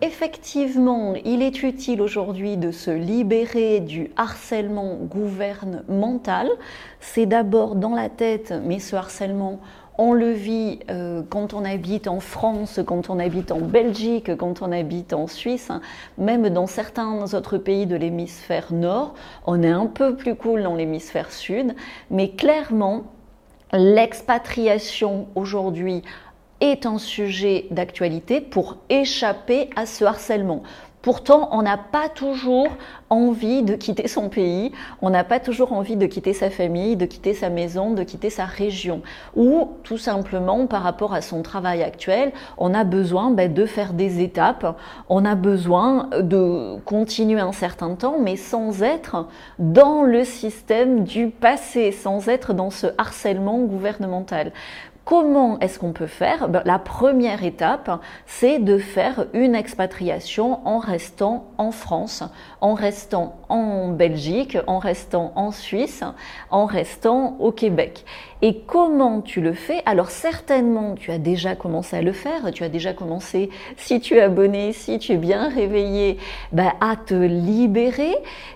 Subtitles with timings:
[0.00, 6.48] Effectivement, il est utile aujourd'hui de se libérer du harcèlement gouvernemental.
[7.00, 9.60] C'est d'abord dans la tête, mais ce harcèlement,
[9.98, 14.62] on le vit euh, quand on habite en France, quand on habite en Belgique, quand
[14.62, 15.82] on habite en Suisse, hein.
[16.16, 19.14] même dans certains autres pays de l'hémisphère nord.
[19.46, 21.74] On est un peu plus cool dans l'hémisphère sud,
[22.10, 23.04] mais clairement,
[23.72, 26.02] l'expatriation aujourd'hui
[26.60, 30.62] est un sujet d'actualité pour échapper à ce harcèlement.
[31.02, 32.68] Pourtant, on n'a pas toujours
[33.08, 37.06] envie de quitter son pays, on n'a pas toujours envie de quitter sa famille, de
[37.06, 39.00] quitter sa maison, de quitter sa région.
[39.34, 43.94] Ou tout simplement, par rapport à son travail actuel, on a besoin ben, de faire
[43.94, 49.26] des étapes, on a besoin de continuer un certain temps, mais sans être
[49.58, 54.52] dans le système du passé, sans être dans ce harcèlement gouvernemental.
[55.04, 56.48] Comment est-ce qu'on peut faire?
[56.48, 62.22] Ben, La première étape, c'est de faire une expatriation en restant en France,
[62.60, 66.04] en restant en Belgique, en restant en Suisse,
[66.50, 68.04] en restant au Québec.
[68.42, 69.82] Et comment tu le fais?
[69.84, 74.16] Alors certainement, tu as déjà commencé à le faire, tu as déjà commencé, si tu
[74.16, 76.18] es abonné, si tu es bien réveillé,
[76.52, 78.14] ben, à te libérer,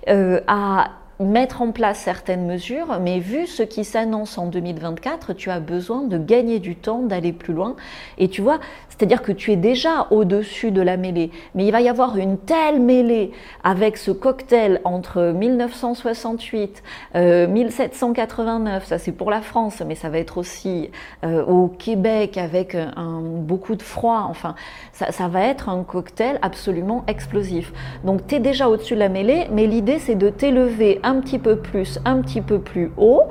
[0.09, 5.51] euh, à mettre en place certaines mesures, mais vu ce qui s'annonce en 2024, tu
[5.51, 7.77] as besoin de gagner du temps, d'aller plus loin.
[8.19, 11.81] Et tu vois, c'est-à-dire que tu es déjà au-dessus de la mêlée, mais il va
[11.81, 16.83] y avoir une telle mêlée avec ce cocktail entre 1968,
[17.15, 20.91] 1789, euh, ça c'est pour la France, mais ça va être aussi
[21.25, 24.55] euh, au Québec avec beaucoup de froid, enfin,
[24.93, 27.73] ça, ça va être un cocktail absolument explosif.
[28.05, 31.39] Donc tu es déjà au-dessus de la mêlée, mais l'idée c'est de t'élever un petit
[31.39, 33.25] peu plus, un petit peu plus haut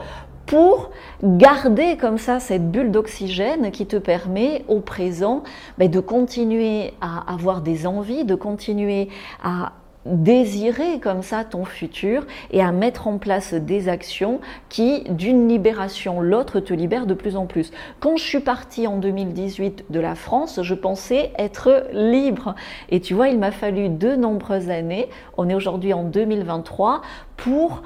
[0.46, 0.92] pour
[1.24, 5.44] garder comme ça cette bulle d'oxygène qui te permet au présent
[5.78, 9.10] ben, de continuer à avoir des envies, de continuer
[9.44, 9.72] à
[10.06, 16.22] désirer comme ça ton futur et à mettre en place des actions qui, d'une libération
[16.22, 17.72] l'autre, te libèrent de plus en plus.
[18.00, 22.56] Quand je suis partie en 2018 de la France, je pensais être libre.
[22.90, 27.02] Et tu vois, il m'a fallu de nombreuses années, on est aujourd'hui en 2023,
[27.38, 27.84] pour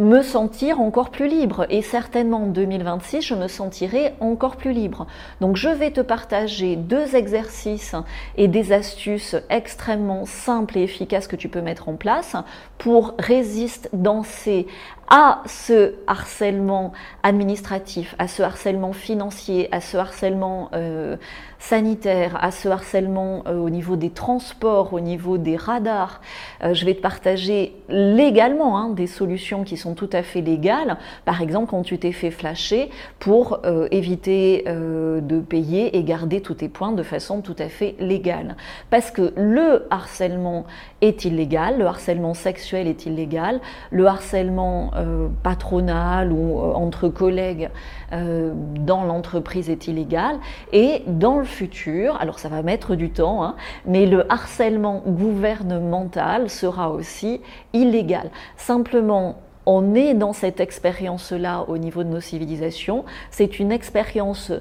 [0.00, 1.66] me sentir encore plus libre.
[1.70, 5.06] Et certainement en 2026, je me sentirai encore plus libre.
[5.40, 7.94] Donc je vais te partager deux exercices
[8.36, 12.36] et des astuces extrêmement simples et efficaces que tu peux mettre en place
[12.78, 14.66] pour résister, danser
[15.10, 16.92] à ce harcèlement
[17.24, 21.16] administratif, à ce harcèlement financier, à ce harcèlement euh,
[21.58, 26.20] sanitaire, à ce harcèlement euh, au niveau des transports, au niveau des radars.
[26.62, 30.98] Euh, je vais te partager légalement hein, des solutions qui sont tout à fait légales.
[31.24, 36.68] Par exemple, quand tu t'es fait flasher pour éviter de payer et garder tous tes
[36.68, 38.56] points de façon tout à fait légale.
[38.90, 40.64] Parce que le harcèlement
[41.00, 47.70] est illégal, le harcèlement sexuel est illégal, le harcèlement euh, patronal ou euh, entre collègues
[48.12, 50.38] euh, dans l'entreprise est illégal.
[50.72, 56.50] Et dans le futur, alors ça va mettre du temps, hein, mais le harcèlement gouvernemental
[56.50, 57.40] sera aussi
[57.72, 58.30] illégal.
[58.56, 63.04] Simplement, on est dans cette expérience-là au niveau de nos civilisations.
[63.30, 64.52] C'est une expérience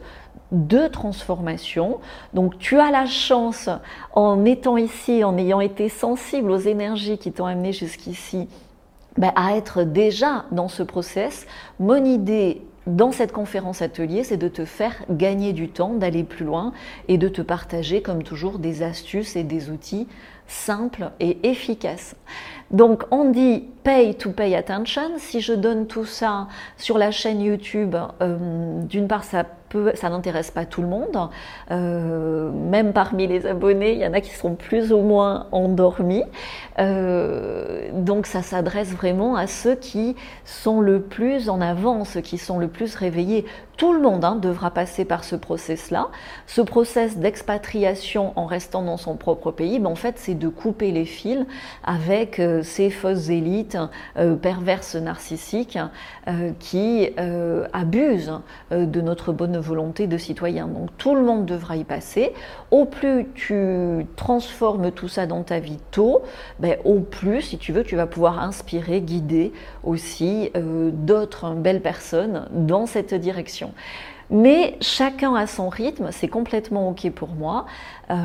[0.52, 2.00] de transformation.
[2.34, 3.70] Donc tu as la chance,
[4.14, 8.48] en étant ici, en ayant été sensible aux énergies qui t'ont amené jusqu'ici,
[9.18, 11.46] ben, à être déjà dans ce process.
[11.80, 16.46] Mon idée dans cette conférence atelier, c'est de te faire gagner du temps, d'aller plus
[16.46, 16.74] loin
[17.08, 20.08] et de te partager, comme toujours, des astuces et des outils
[20.50, 22.16] simples et efficaces.
[22.72, 25.18] Donc on dit pay to pay attention.
[25.18, 29.46] Si je donne tout ça sur la chaîne YouTube, euh, d'une part ça
[30.10, 31.30] n'intéresse pas tout le monde.
[31.72, 36.24] Euh, même parmi les abonnés, il y en a qui sont plus ou moins endormis.
[36.80, 42.60] Euh, donc ça s'adresse vraiment à ceux qui sont le plus en avance, qui sont
[42.60, 43.46] le plus réveillés.
[43.78, 46.10] Tout le monde hein, devra passer par ce process-là.
[46.48, 50.92] Ce process d'expatriation en restant dans son propre pays, ben, en fait, c'est de couper
[50.92, 51.46] les fils
[51.84, 53.78] avec euh, ces fausses élites
[54.42, 55.78] perverses narcissiques
[56.60, 57.10] qui
[57.74, 58.40] abusent
[58.72, 60.68] de notre bonne volonté de citoyen.
[60.68, 62.34] Donc tout le monde devra y passer.
[62.72, 66.22] Au plus tu transformes tout ça dans ta vie tôt,
[66.60, 69.54] ben, au plus, si tu veux, tu vas pouvoir inspirer, guider
[69.84, 73.74] aussi euh, d'autres belles personnes dans cette direction.
[74.32, 77.66] Mais chacun a son rythme, c'est complètement OK pour moi.
[78.12, 78.16] Euh,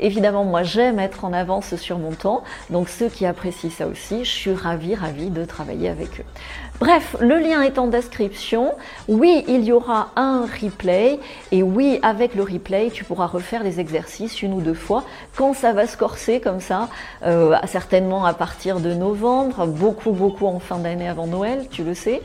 [0.00, 4.24] évidemment, moi j'aime être en avance sur mon temps, donc ceux qui apprécient ça aussi,
[4.24, 6.24] je suis ravie, ravie de travailler avec eux.
[6.80, 8.72] Bref, le lien est en description.
[9.08, 11.18] Oui, il y aura un replay
[11.50, 15.02] et oui, avec le replay, tu pourras refaire les exercices une ou deux fois
[15.36, 16.88] quand ça va se corser comme ça,
[17.24, 21.94] euh, certainement à partir de novembre, beaucoup, beaucoup en fin d'année avant Noël, tu le
[21.94, 22.22] sais,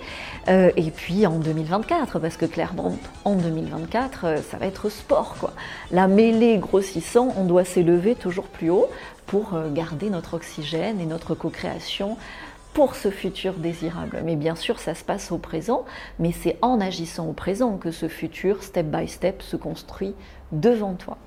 [0.50, 2.93] euh, et puis en 2024, parce que clairement,
[3.26, 5.54] en 2024, euh, ça va être sport, quoi.
[5.92, 8.90] La mêlée grossissant, on doit s'élever toujours plus haut
[9.26, 12.18] pour garder notre oxygène et notre co-création
[12.74, 14.22] pour ce futur désirable.
[14.26, 15.86] Mais bien sûr, ça se passe au présent,
[16.20, 20.16] mais c'est en agissant au présent que ce futur, step by step, se construit
[20.52, 21.18] devant toi.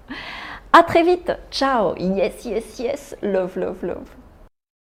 [0.73, 1.33] À très vite.
[1.51, 1.97] Ciao.
[1.97, 3.17] Yes, yes, yes.
[3.23, 4.26] Love, love, love.